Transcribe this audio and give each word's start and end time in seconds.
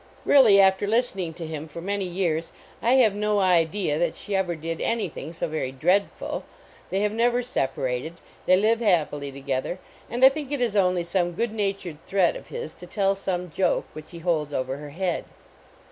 Really, 0.25 0.59
after 0.59 0.87
listening 0.87 1.35
to 1.35 1.45
him 1.45 1.67
for 1.67 1.79
many 1.79 2.05
years, 2.05 2.51
I 2.81 2.93
have 2.93 3.13
no 3.13 3.37
idea 3.37 3.99
that 3.99 4.15
she 4.15 4.35
ever 4.35 4.55
did 4.55 4.81
any 4.81 5.07
thing 5.09 5.31
so 5.31 5.47
very 5.47 5.71
dreadful. 5.71 6.43
They 6.89 7.01
have 7.01 7.13
IK 7.13 7.35
UT 7.35 7.45
separated; 7.45 8.13
they 8.47 8.57
live 8.57 8.79
happily 8.79 9.31
together; 9.31 9.77
and 10.09 10.25
I 10.25 10.29
think 10.29 10.51
it 10.51 10.59
is 10.59 10.75
only 10.75 11.03
some 11.03 11.33
good 11.33 11.51
natured 11.53 12.03
threat 12.07 12.35
of 12.35 12.47
his 12.47 12.73
to 12.81 12.87
tell 12.87 13.13
some 13.13 13.51
joke 13.51 13.85
which 13.93 14.09
ho 14.09 14.21
holds 14.21 14.55
over 14.55 14.77
her 14.77 14.89
head. 14.89 15.25